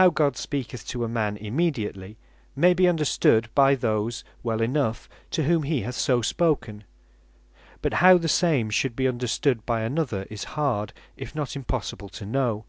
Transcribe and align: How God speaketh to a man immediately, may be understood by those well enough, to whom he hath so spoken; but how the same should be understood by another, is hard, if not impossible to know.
How 0.00 0.08
God 0.08 0.38
speaketh 0.38 0.86
to 0.86 1.04
a 1.04 1.10
man 1.10 1.36
immediately, 1.36 2.16
may 2.56 2.72
be 2.72 2.88
understood 2.88 3.50
by 3.54 3.74
those 3.74 4.24
well 4.42 4.62
enough, 4.62 5.10
to 5.32 5.42
whom 5.44 5.64
he 5.64 5.82
hath 5.82 5.94
so 5.94 6.22
spoken; 6.22 6.84
but 7.82 7.92
how 8.00 8.16
the 8.16 8.28
same 8.28 8.70
should 8.70 8.96
be 8.96 9.06
understood 9.06 9.66
by 9.66 9.82
another, 9.82 10.26
is 10.30 10.44
hard, 10.56 10.94
if 11.18 11.34
not 11.34 11.54
impossible 11.54 12.08
to 12.08 12.24
know. 12.24 12.64